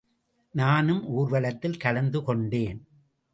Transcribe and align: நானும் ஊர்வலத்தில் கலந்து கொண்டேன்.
நானும் 0.53 1.07
ஊர்வலத்தில் 1.07 1.77
கலந்து 1.77 2.23
கொண்டேன். 2.23 2.87